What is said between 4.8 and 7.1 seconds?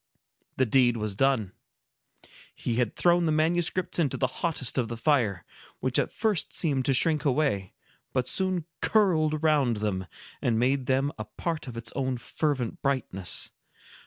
the fire, which at first seemed to